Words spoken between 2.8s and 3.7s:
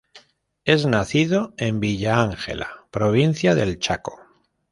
Provincia